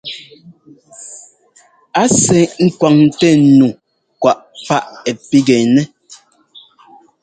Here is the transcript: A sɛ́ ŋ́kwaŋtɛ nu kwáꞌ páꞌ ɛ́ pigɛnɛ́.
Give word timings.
A 2.01 2.03
sɛ́ 2.21 2.41
ŋ́kwaŋtɛ 2.65 3.29
nu 3.57 3.67
kwáꞌ 4.21 4.41
páꞌ 4.67 4.87
ɛ́ 5.09 5.13
pigɛnɛ́. 5.29 5.85